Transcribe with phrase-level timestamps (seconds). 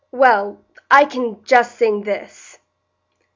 [0.11, 0.57] Well,
[0.89, 2.57] I can just sing this."